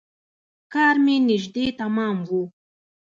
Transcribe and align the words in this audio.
کار 0.73 0.95
مې 1.05 1.15
نژدې 1.27 1.65
تمام 1.79 2.17
و. 2.27 2.29